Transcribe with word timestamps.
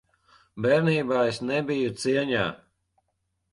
Bērnībā 0.65 1.19
es 1.33 1.39
nebiju 1.51 1.93
cieņā. 2.07 2.49